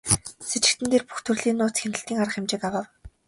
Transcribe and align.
Сэжигтэн 0.49 0.87
дээр 0.91 1.03
бүх 1.07 1.19
төрлийн 1.25 1.57
нууц 1.59 1.75
хяналтын 1.81 2.19
арга 2.21 2.33
хэмжээг 2.35 2.63
авав. 2.69 2.85